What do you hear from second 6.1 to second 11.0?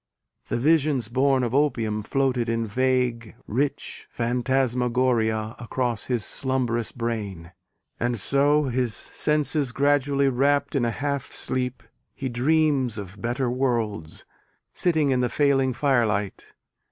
slumbrous brain, And so, his senses gradually wrapt In a